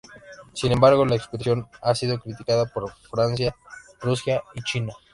[0.53, 3.55] Sin embargo, la expresión ha sido criticada por Francia,
[4.01, 4.95] Rusia y China.